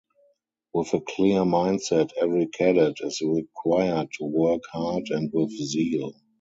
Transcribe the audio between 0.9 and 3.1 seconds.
a clear mindset every cadet